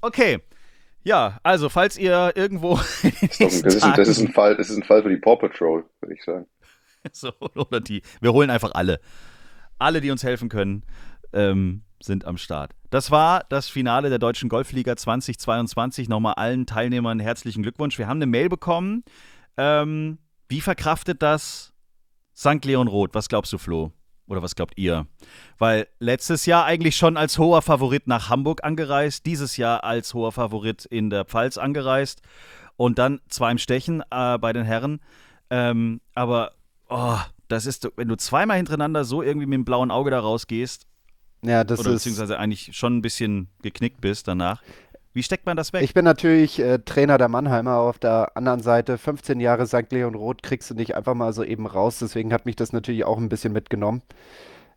[0.00, 0.40] Okay.
[1.04, 4.76] Ja, also falls ihr irgendwo Das nächsten ist, ein, das, ist ein Fall, das ist
[4.76, 6.46] ein Fall für die Paw Patrol, würde ich sagen.
[7.12, 8.02] so, oder die.
[8.20, 9.00] Wir holen einfach alle.
[9.78, 10.84] Alle, die uns helfen können,
[11.32, 12.72] ähm, sind am Start.
[12.90, 16.08] Das war das Finale der Deutschen Golfliga 2022.
[16.08, 17.98] Nochmal allen Teilnehmern herzlichen Glückwunsch.
[17.98, 19.04] Wir haben eine Mail bekommen.
[19.56, 21.72] Ähm, wie verkraftet das
[22.36, 22.64] St.
[22.64, 23.14] Leon Roth?
[23.14, 23.92] Was glaubst du, Flo?
[24.28, 25.06] Oder was glaubt ihr?
[25.58, 30.32] Weil letztes Jahr eigentlich schon als hoher Favorit nach Hamburg angereist, dieses Jahr als hoher
[30.32, 32.20] Favorit in der Pfalz angereist
[32.76, 35.00] und dann zwar im Stechen äh, bei den Herren.
[35.50, 36.52] Ähm, aber
[36.90, 40.86] oh, das ist, wenn du zweimal hintereinander so irgendwie mit dem blauen Auge da rausgehst,
[41.42, 42.04] Ja, das oder ist.
[42.04, 44.62] beziehungsweise eigentlich schon ein bisschen geknickt bist danach,
[45.12, 45.82] wie steckt man das weg?
[45.82, 47.78] Ich bin natürlich äh, Trainer der Mannheimer.
[47.78, 49.90] Auf der anderen Seite, 15 Jahre St.
[49.90, 51.98] Leon Roth kriegst du nicht einfach mal so eben raus.
[51.98, 54.02] Deswegen hat mich das natürlich auch ein bisschen mitgenommen.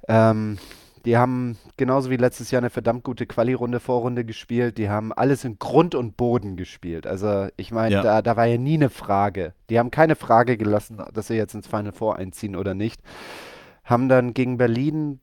[0.07, 0.57] Ähm,
[1.05, 4.77] die haben genauso wie letztes Jahr eine verdammt gute Quali-Runde, Vorrunde gespielt.
[4.77, 7.07] Die haben alles in Grund und Boden gespielt.
[7.07, 8.01] Also ich meine, Ja.
[8.03, 9.53] da, da war ja nie eine Frage.
[9.69, 13.01] Die haben keine Frage gelassen, dass sie jetzt ins Final Four einziehen oder nicht.
[13.83, 15.21] Haben dann gegen Berlin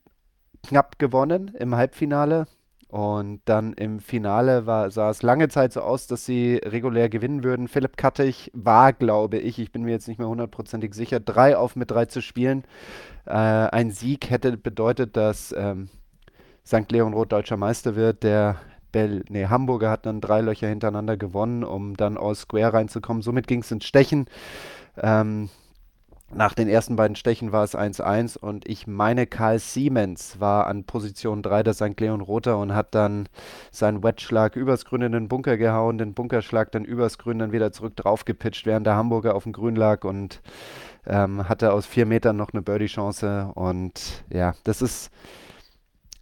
[0.67, 2.45] knapp gewonnen im Halbfinale.
[2.89, 7.43] Und dann im Finale war, sah es lange Zeit so aus, dass sie regulär gewinnen
[7.43, 7.67] würden.
[7.67, 11.75] Philipp Kattig war, glaube ich, ich bin mir jetzt nicht mehr hundertprozentig sicher, drei auf
[11.75, 12.63] mit drei zu spielen.
[13.27, 15.89] Äh, ein Sieg hätte bedeutet, dass ähm,
[16.65, 16.91] St.
[16.91, 18.23] Leon Roth deutscher Meister wird.
[18.23, 18.55] Der
[18.91, 23.21] Bell, nee, Hamburger hat dann drei Löcher hintereinander gewonnen, um dann aus Square reinzukommen.
[23.21, 24.25] Somit ging es ins Stechen.
[24.97, 25.49] Ähm,
[26.33, 30.83] nach den ersten beiden Stechen war es 1-1 und ich meine, Karl Siemens war an
[30.83, 31.99] Position 3 der St.
[31.99, 33.27] Leon Roter und hat dann
[33.71, 37.71] seinen Wedge-Schlag übers Grün in den Bunker gehauen, den Bunkerschlag dann übers Grün dann wieder
[37.71, 40.41] zurück drauf gepitcht, während der Hamburger auf dem Grün lag und
[41.07, 45.11] ähm, hatte aus vier Metern noch eine Birdie-Chance und ja, das ist.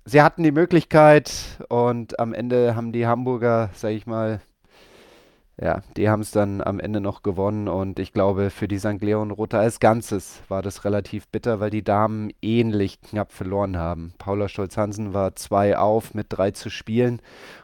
[0.05, 4.39] Sie hatten die Möglichkeit und am Ende haben die Hamburger, sag ich mal,
[5.59, 9.01] ja, die haben es dann am Ende noch gewonnen und ich glaube, für die St.
[9.01, 14.13] Leon Roter als Ganzes war das relativ bitter, weil die Damen ähnlich knapp verloren haben.
[14.19, 17.21] Paula Stolz-Hansen war zwei auf mit drei zu spielen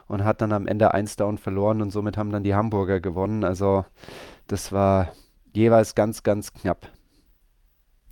[0.08, 3.44] und hat dann am Ende eins down verloren und somit haben dann die Hamburger gewonnen.
[3.44, 3.84] Also
[4.48, 5.12] das war
[5.52, 6.88] jeweils ganz, ganz knapp.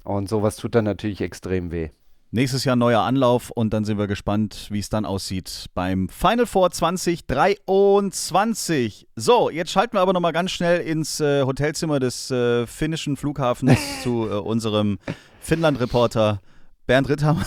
[0.05, 1.91] Und sowas tut dann natürlich extrem weh.
[2.35, 6.47] Nächstes Jahr neuer Anlauf und dann sind wir gespannt, wie es dann aussieht beim Final
[6.47, 9.07] Four 2023.
[9.17, 13.79] So, jetzt schalten wir aber nochmal ganz schnell ins äh, Hotelzimmer des äh, finnischen Flughafens
[14.03, 14.99] zu äh, unserem
[15.41, 16.41] Finnland-Reporter
[16.87, 17.45] Bernd Ritthammer.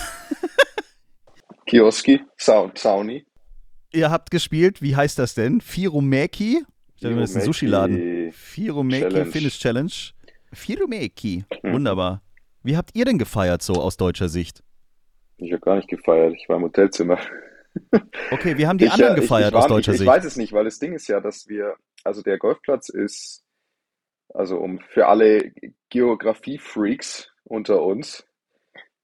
[1.66, 3.26] Kioski, Sau Sauni.
[3.92, 5.62] Ihr habt gespielt, wie heißt das denn?
[5.62, 6.64] Firumäki?
[6.94, 8.32] Ich dachte, das ist ein Sushi-Laden.
[8.34, 9.32] Firumäki Challenge.
[9.32, 9.92] Finnish Challenge.
[10.54, 11.44] Firumäki.
[11.64, 11.74] Mhm.
[11.74, 12.22] Wunderbar.
[12.62, 14.62] Wie habt ihr denn gefeiert so aus deutscher Sicht?
[15.38, 17.20] Ich habe gar nicht gefeiert, ich war im Hotelzimmer.
[18.32, 19.98] Okay, wie haben die Ich, anderen äh, ich- gefeiert ich war aus nicht- deutscher ich,
[20.00, 20.10] Sicht?
[20.10, 23.44] Ich weiß es nicht, weil das Ding ist ja, dass wir, also der Golfplatz ist,
[24.34, 25.52] also um für alle
[25.90, 28.26] Geografie-Freaks unter uns,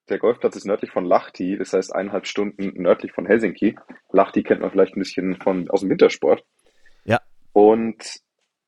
[0.10, 3.78] der Golfplatz ist nördlich von Lahti, das heißt eineinhalb Stunden nördlich von Helsinki.
[4.12, 6.44] Lahti kennt man vielleicht ein bisschen von, aus dem Wintersport.
[7.06, 7.22] Ja.
[7.54, 8.20] Und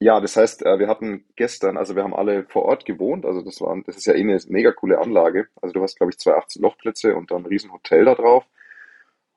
[0.03, 3.41] Ja, das heißt, äh, wir hatten gestern, also wir haben alle vor Ort gewohnt, also
[3.41, 5.47] das war, das ist ja eh eine mega coole Anlage.
[5.61, 8.45] Also du hast, glaube ich, zwei 18 Lochplätze und dann ein riesen Hotel da drauf.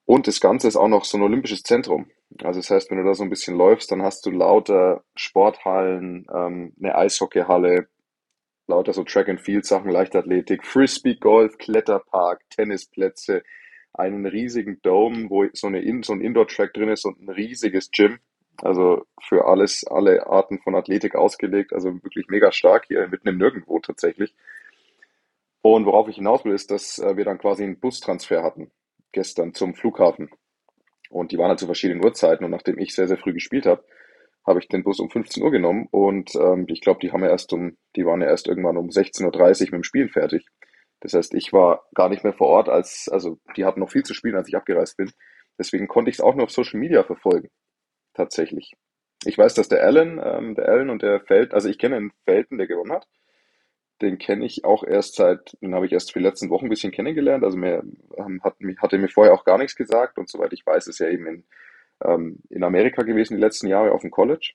[0.06, 2.10] Und das Ganze ist auch noch so ein olympisches Zentrum.
[2.42, 6.26] Also das heißt, wenn du da so ein bisschen läufst, dann hast du lauter Sporthallen,
[6.34, 7.86] ähm, eine Eishockeyhalle,
[8.66, 13.44] lauter so Track and Field Sachen, Leichtathletik, Frisbee Golf, Kletterpark, Tennisplätze,
[13.92, 17.92] einen riesigen Dome, wo so, eine In so ein Indoor-Track drin ist und ein riesiges
[17.92, 18.18] Gym.
[18.62, 21.72] Also für alles, alle Arten von Athletik ausgelegt.
[21.72, 24.34] Also wirklich mega stark hier mitten im Nirgendwo tatsächlich.
[25.62, 28.70] Und worauf ich hinaus will, ist, dass äh, wir dann quasi einen Bustransfer hatten
[29.12, 30.30] gestern zum Flughafen.
[31.10, 32.44] Und die waren halt zu verschiedenen Uhrzeiten.
[32.44, 33.84] Und nachdem ich sehr, sehr früh gespielt habe,
[34.46, 35.88] habe ich den Bus um 15 Uhr genommen.
[35.90, 38.88] Und ähm, ich glaube, die haben ja erst um, die waren ja erst irgendwann um
[38.88, 40.46] 16.30 Uhr mit dem Spielen fertig.
[41.00, 44.02] Das heißt, ich war gar nicht mehr vor Ort, als, also die hatten noch viel
[44.02, 45.10] zu spielen, als ich abgereist bin.
[45.58, 47.50] Deswegen konnte ich es auch nur auf Social Media verfolgen.
[48.16, 48.74] Tatsächlich.
[49.26, 52.12] Ich weiß, dass der Allen, ähm, der Allen und der Feld, also ich kenne den
[52.24, 53.06] Felten, der gewonnen hat.
[54.00, 56.70] Den kenne ich auch erst seit, den habe ich erst für die letzten Wochen ein
[56.70, 57.44] bisschen kennengelernt.
[57.44, 57.82] Also mir
[58.16, 61.10] ähm, hat, hatte mir vorher auch gar nichts gesagt und soweit ich weiß, ist er
[61.10, 61.44] eben in,
[62.02, 64.54] ähm, in Amerika gewesen die letzten Jahre auf dem College.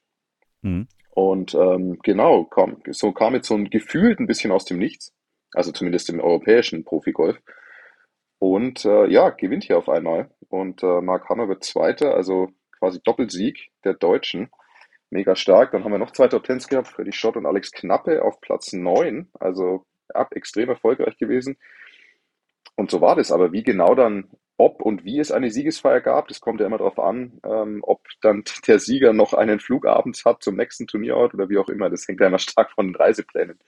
[0.63, 0.87] Mhm.
[1.11, 5.13] Und ähm, genau, kam, so kam jetzt so ein Gefühl ein bisschen aus dem Nichts,
[5.53, 7.37] also zumindest im europäischen Profigolf.
[8.39, 10.31] Und äh, ja, gewinnt hier auf einmal.
[10.49, 12.49] Und äh, Mark Hammer wird Zweiter, also
[12.81, 14.49] quasi Doppelsieg der Deutschen.
[15.11, 15.71] Mega stark.
[15.71, 18.73] Dann haben wir noch zwei Top Tens gehabt, Freddy Schott und Alex Knappe auf Platz
[18.73, 19.29] 9.
[19.39, 21.57] Also ab extrem erfolgreich gewesen.
[22.75, 23.31] Und so war das.
[23.31, 26.79] Aber wie genau dann, ob und wie es eine Siegesfeier gab, das kommt ja immer
[26.79, 31.35] darauf an, ähm, ob dann der Sieger noch einen Flug abends hat zum nächsten Turnierort
[31.35, 31.89] oder wie auch immer.
[31.89, 33.59] Das hängt ja immer stark von den Reiseplänen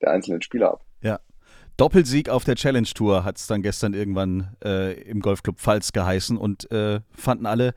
[0.00, 0.84] der einzelnen Spieler ab.
[1.00, 1.20] Ja.
[1.78, 6.36] Doppelsieg auf der Challenge Tour hat es dann gestern irgendwann äh, im Golfclub Pfalz geheißen
[6.36, 7.74] und äh, fanden alle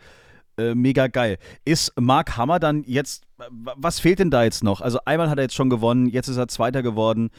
[0.57, 1.37] äh, mega geil.
[1.65, 3.25] Ist Mark Hammer dann jetzt,
[3.57, 4.81] was fehlt denn da jetzt noch?
[4.81, 7.29] Also einmal hat er jetzt schon gewonnen, jetzt ist er Zweiter geworden.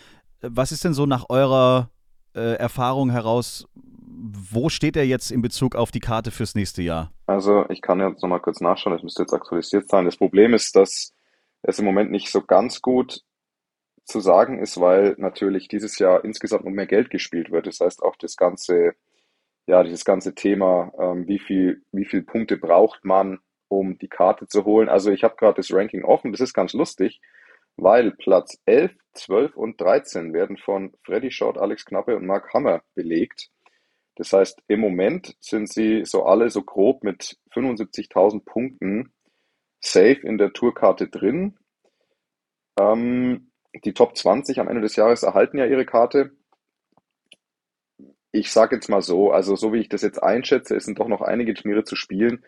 [0.42, 1.90] Was ist denn so nach eurer
[2.34, 3.66] äh, Erfahrung heraus,
[4.06, 7.10] wo steht er jetzt in Bezug auf die Karte fürs nächste Jahr?
[7.26, 10.04] Also ich kann jetzt nochmal kurz nachschauen, das müsste jetzt aktualisiert sein.
[10.04, 11.12] Das Problem ist, dass
[11.62, 13.22] es im Moment nicht so ganz gut
[14.04, 17.66] zu sagen ist, weil natürlich dieses Jahr insgesamt noch mehr Geld gespielt wird.
[17.66, 18.94] Das heißt auch das ganze
[19.66, 24.46] ja, dieses ganze Thema, ähm, wie viel, wie viel Punkte braucht man, um die Karte
[24.46, 24.88] zu holen.
[24.88, 27.20] Also ich habe gerade das Ranking offen, das ist ganz lustig,
[27.76, 32.82] weil Platz 11, 12 und 13 werden von Freddy Short, Alex Knappe und Mark Hammer
[32.94, 33.50] belegt.
[34.14, 39.12] Das heißt, im Moment sind sie so alle so grob mit 75.000 Punkten
[39.80, 41.58] safe in der Tourkarte drin.
[42.78, 43.50] Ähm,
[43.84, 46.32] die Top 20 am Ende des Jahres erhalten ja ihre Karte
[48.38, 51.08] ich sage jetzt mal so, also so wie ich das jetzt einschätze, es sind doch
[51.08, 52.44] noch einige Turniere zu spielen,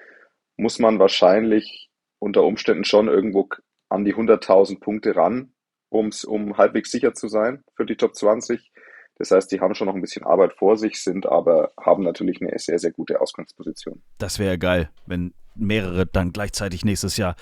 [0.56, 3.48] muss man wahrscheinlich unter Umständen schon irgendwo
[3.88, 5.52] an die 100.000 Punkte ran,
[5.88, 8.72] um's, um halbwegs sicher zu sein für die Top 20.
[9.16, 12.40] Das heißt, die haben schon noch ein bisschen Arbeit vor sich, sind aber, haben natürlich
[12.40, 14.02] eine sehr, sehr gute Ausgangsposition.
[14.18, 17.34] Das wäre geil, wenn mehrere dann gleichzeitig nächstes Jahr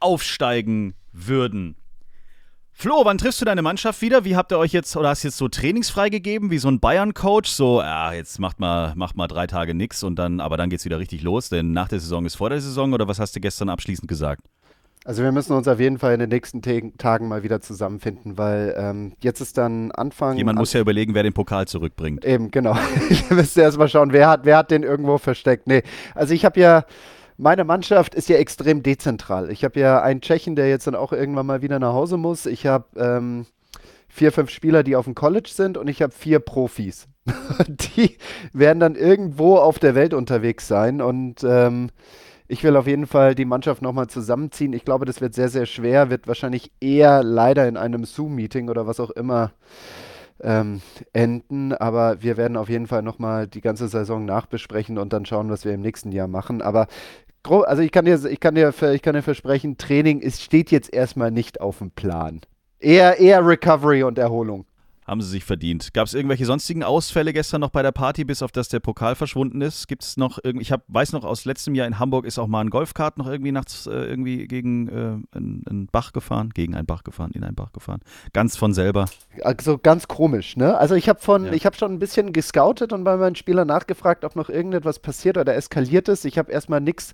[0.00, 1.76] aufsteigen würden.
[2.76, 4.24] Flo, wann triffst du deine Mannschaft wieder?
[4.24, 6.80] Wie habt ihr euch jetzt, oder hast du jetzt so trainingsfrei gegeben, wie so ein
[6.80, 7.48] Bayern-Coach?
[7.48, 10.84] So, ja, jetzt macht mal, macht mal drei Tage nichts und dann, aber dann geht's
[10.84, 13.40] wieder richtig los, denn nach der Saison ist vor der Saison oder was hast du
[13.40, 14.42] gestern abschließend gesagt?
[15.04, 18.74] Also wir müssen uns auf jeden Fall in den nächsten Tagen mal wieder zusammenfinden, weil
[18.76, 20.36] ähm, jetzt ist dann Anfang.
[20.36, 22.24] Jemand muss ja überlegen, wer den Pokal zurückbringt.
[22.24, 22.76] Eben, genau.
[23.10, 25.68] ich müsste erst mal schauen, wer hat, wer hat den irgendwo versteckt.
[25.68, 25.82] Nee,
[26.14, 26.84] also ich habe ja
[27.36, 29.50] meine Mannschaft ist ja extrem dezentral.
[29.50, 32.46] Ich habe ja einen Tschechen, der jetzt dann auch irgendwann mal wieder nach Hause muss.
[32.46, 33.46] Ich habe ähm,
[34.08, 37.08] vier, fünf Spieler, die auf dem College sind und ich habe vier Profis.
[37.68, 38.16] die
[38.52, 41.90] werden dann irgendwo auf der Welt unterwegs sein und ähm,
[42.46, 44.74] ich will auf jeden Fall die Mannschaft nochmal zusammenziehen.
[44.74, 48.86] Ich glaube, das wird sehr, sehr schwer, wird wahrscheinlich eher leider in einem Zoom-Meeting oder
[48.86, 49.52] was auch immer
[50.42, 50.82] ähm,
[51.14, 51.72] enden.
[51.72, 55.64] Aber wir werden auf jeden Fall nochmal die ganze Saison nachbesprechen und dann schauen, was
[55.64, 56.60] wir im nächsten Jahr machen.
[56.60, 56.86] Aber
[57.44, 60.92] also ich kann dir, ich kann dir, ich kann dir versprechen, Training ist, steht jetzt
[60.92, 62.40] erstmal nicht auf dem Plan.
[62.78, 64.66] Eher, eher Recovery und Erholung.
[65.06, 65.92] Haben sie sich verdient.
[65.92, 69.14] Gab es irgendwelche sonstigen Ausfälle gestern noch bei der Party, bis auf das der Pokal
[69.14, 69.86] verschwunden ist?
[69.86, 72.46] Gibt es noch irgendwie, ich hab, weiß noch, aus letztem Jahr in Hamburg ist auch
[72.46, 76.74] mal ein Golfkart noch irgendwie nachts äh, irgendwie gegen äh, einen, einen, Bach gefahren, gegen
[76.74, 78.00] einen Bach gefahren, in einen Bach gefahren.
[78.32, 79.04] Ganz von selber.
[79.42, 80.78] Also ganz komisch, ne?
[80.78, 81.52] Also ich habe von, ja.
[81.52, 85.36] ich habe schon ein bisschen gescoutet und bei meinen Spielern nachgefragt, ob noch irgendetwas passiert
[85.36, 86.24] oder eskaliert ist.
[86.24, 87.12] Ich habe erstmal nichts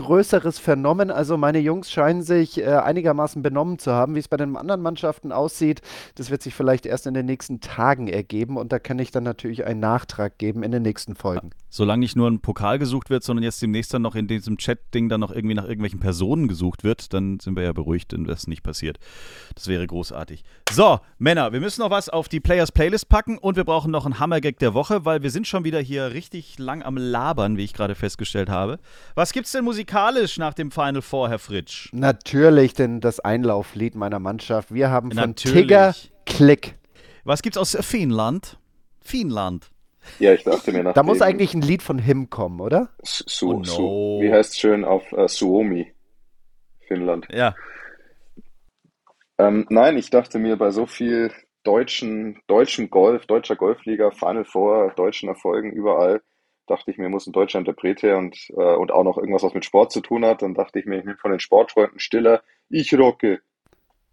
[0.00, 1.10] Größeres vernommen.
[1.10, 4.14] Also meine Jungs scheinen sich äh, einigermaßen benommen zu haben.
[4.14, 5.82] Wie es bei den anderen Mannschaften aussieht,
[6.14, 8.56] das wird sich vielleicht erst in den nächsten Tagen ergeben.
[8.56, 11.50] Und da kann ich dann natürlich einen Nachtrag geben in den nächsten Folgen.
[11.70, 15.08] Solange nicht nur ein Pokal gesucht wird, sondern jetzt demnächst dann noch in diesem Chat-Ding
[15.08, 18.48] dann noch irgendwie nach irgendwelchen Personen gesucht wird, dann sind wir ja beruhigt, wenn das
[18.48, 18.98] nicht passiert.
[19.54, 20.42] Das wäre großartig.
[20.72, 24.04] So, Männer, wir müssen noch was auf die Players Playlist packen und wir brauchen noch
[24.04, 27.64] einen Hammergag der Woche, weil wir sind schon wieder hier richtig lang am Labern, wie
[27.64, 28.80] ich gerade festgestellt habe.
[29.14, 31.88] Was gibt's denn musikalisch nach dem Final Four, Herr Fritsch?
[31.92, 34.74] Natürlich, denn das Einlauflied meiner Mannschaft.
[34.74, 35.60] Wir haben von Natürlich.
[35.60, 35.94] Tigger
[36.26, 36.78] Klick.
[37.24, 38.58] Was gibt's aus Finnland?
[39.00, 39.70] Finnland.
[40.18, 42.90] Ja, ich dachte mir nach Da muss eigentlich ein Lied von Him kommen, oder?
[43.02, 43.64] Su, Oh no.
[43.64, 45.92] Su, wie heißt es schön auf äh, Suomi,
[46.86, 47.28] Finnland.
[47.30, 47.54] Ja.
[49.38, 51.32] Ähm, nein, ich dachte mir bei so viel
[51.62, 56.22] deutschen, deutschem Golf, deutscher Golfliga, Final Four, deutschen Erfolgen überall,
[56.66, 59.54] dachte ich mir, muss ein deutscher Interpret her und, äh, und auch noch irgendwas, was
[59.54, 60.42] mit Sport zu tun hat.
[60.42, 63.40] Dann dachte ich mir, ich nehme von den Sportfreunden Stiller, ich rocke.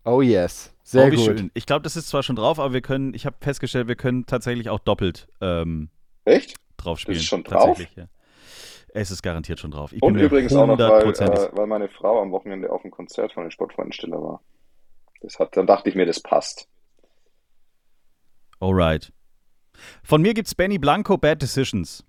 [0.08, 0.74] Oh yes.
[0.84, 1.26] Sehr oh, wie gut.
[1.26, 1.52] schön.
[1.54, 4.26] Ich glaube, das ist zwar schon drauf, aber wir können, ich habe festgestellt, wir können
[4.26, 5.90] tatsächlich auch doppelt ähm,
[6.24, 6.56] Echt?
[6.78, 7.18] drauf spielen.
[7.18, 7.66] ist schon drauf?
[7.66, 8.06] Tatsächlich, ja.
[8.94, 9.92] Es ist garantiert schon drauf.
[9.92, 13.34] Ich Und übrigens auch noch, weil, äh, weil meine Frau am Wochenende auf dem Konzert
[13.34, 14.42] von den Sportfreunden Stiller war.
[15.20, 16.70] Das hat, dann dachte ich mir, das passt.
[18.62, 19.12] Alright.
[20.04, 22.06] Von mir gibt's Benny Blanco Bad Decisions.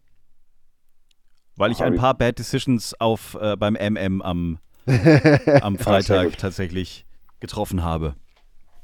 [1.56, 4.60] Weil ich ein paar Bad Decisions auf, äh, beim MM am,
[5.62, 7.07] am Freitag tatsächlich
[7.40, 8.14] getroffen habe.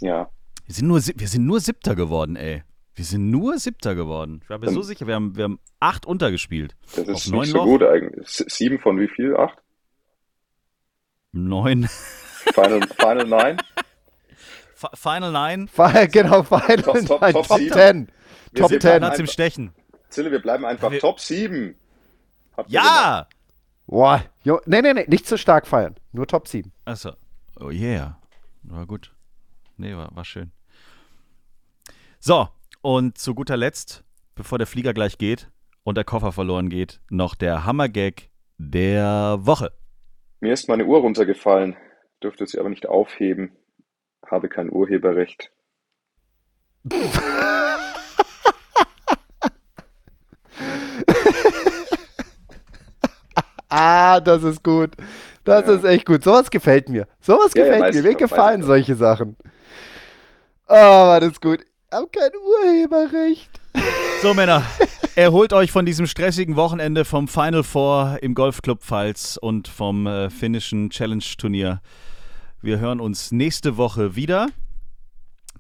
[0.01, 0.29] Ja.
[0.67, 2.63] Wir sind, nur, wir sind nur Siebter geworden, ey.
[2.95, 4.41] Wir sind nur Siebter geworden.
[4.45, 6.77] Ich war mir so sicher, wir haben, wir haben acht untergespielt.
[6.95, 7.65] Das ist nicht so Loch?
[7.65, 8.29] gut eigentlich.
[8.29, 9.37] Sieben von wie viel?
[9.37, 9.59] Acht?
[11.33, 11.89] Neun.
[11.89, 13.57] Final, Final Nine?
[14.77, 15.67] F- Final Nine.
[15.69, 17.73] Fi- Genau, Final Top- Top- Nein, Top Top sieben.
[17.73, 18.09] 10.
[18.53, 18.79] Wir Top 10.
[18.81, 19.73] Platz im Stechen.
[20.11, 21.75] Zille, wir bleiben einfach Wir- Top 7.
[22.57, 22.71] Habt.
[22.71, 23.27] Ja!
[23.87, 24.23] Boah.
[24.45, 25.97] Jo, nee, nee, nee, nicht zu stark feiern.
[26.13, 26.73] Nur Top 7.
[26.85, 27.13] Achso.
[27.59, 28.19] Oh yeah.
[28.65, 29.15] War gut.
[29.77, 30.53] Nee, war, war schön.
[32.19, 32.49] So,
[32.81, 35.51] und zu guter Letzt, bevor der Flieger gleich geht
[35.83, 39.73] und der Koffer verloren geht, noch der Hammergag der Woche.
[40.41, 41.77] Mir ist meine Uhr runtergefallen,
[42.23, 43.57] dürfte sie aber nicht aufheben.
[44.27, 45.51] Habe kein Urheberrecht.
[53.77, 54.93] Ah, das ist gut.
[55.45, 55.75] Das Ja.
[55.75, 56.25] ist echt gut.
[56.25, 57.07] Sowas gefällt mir.
[57.21, 58.03] Sowas Ja, gefällt mir.
[58.03, 59.37] Mir gefallen solche Sachen.
[60.67, 61.61] Ah, das ist gut.
[61.61, 63.51] Ich hab kein Urheberrecht.
[64.23, 64.63] So, Männer,
[65.15, 70.31] erholt euch von diesem stressigen Wochenende vom Final Four im Golfclub Pfalz und vom äh,
[70.31, 71.81] finnischen Challenge-Turnier.
[72.63, 74.49] Wir hören uns nächste Woche wieder.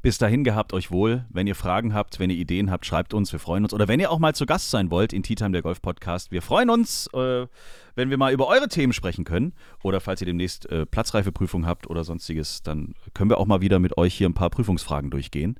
[0.04, 1.24] Bis dahin gehabt euch wohl.
[1.30, 3.32] Wenn ihr Fragen habt, wenn ihr Ideen habt, schreibt uns.
[3.32, 3.72] Wir freuen uns.
[3.72, 6.30] Oder wenn ihr auch mal zu Gast sein wollt in Tea Time, der Golf Podcast.
[6.30, 7.46] Wir freuen uns, äh,
[7.94, 9.54] wenn wir mal über eure Themen sprechen können.
[9.82, 13.78] Oder falls ihr demnächst äh, Platzreifeprüfung habt oder sonstiges, dann können wir auch mal wieder
[13.78, 15.58] mit euch hier ein paar Prüfungsfragen durchgehen.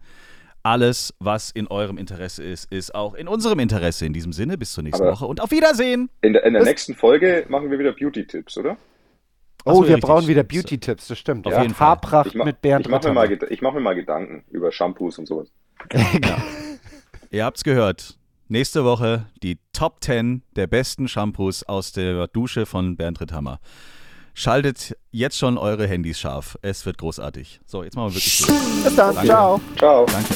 [0.63, 4.05] Alles, was in eurem Interesse ist, ist auch in unserem Interesse.
[4.05, 6.11] In diesem Sinne, bis zur nächsten Aber- Woche und auf Wiedersehen.
[6.21, 8.77] In der, in der nächsten Folge machen wir wieder Beauty-Tipps, oder?
[9.65, 10.09] Oh, so, ja, wir richtig.
[10.09, 11.47] brauchen wieder Beauty-Tipps, das stimmt.
[11.47, 11.63] Auf ja.
[11.63, 11.89] jeden Fall.
[11.89, 15.27] Haarpracht mit Bernd ich mache mir, mal ich mach mir mal Gedanken über Shampoos und
[15.27, 15.49] sowas.
[17.31, 18.19] Ihr habt's gehört.
[18.49, 23.59] Nächste Woche die Top 10 der besten Shampoos aus der Dusche von Bernd Ritthammer.
[24.35, 26.59] Schaltet jetzt schon eure Handys scharf.
[26.61, 27.61] Es wird großartig.
[27.65, 28.85] So, jetzt machen wir wirklich Schluss.
[28.85, 29.15] Bis dann.
[29.15, 29.29] Danke.
[29.29, 29.61] Ciao.
[29.79, 30.05] Ciao.
[30.07, 30.35] Danke.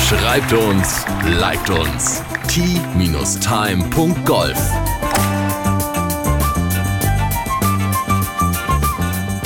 [0.00, 1.04] Schreibt uns,
[1.38, 2.22] liked uns.
[2.48, 3.50] t-time.golf